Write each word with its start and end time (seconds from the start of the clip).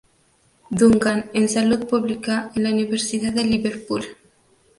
Duncan 0.71 1.29
en 1.35 1.47
Salud 1.47 1.85
Pública 1.87 2.49
en 2.55 2.63
la 2.63 2.71
Universidad 2.71 3.33
de 3.33 3.43
Liverpool. 3.45 4.03